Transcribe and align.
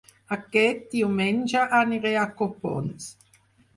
Aquest 0.35 0.79
diumenge 0.95 1.67
aniré 1.83 2.15
a 2.23 2.27
Copons 2.41 3.11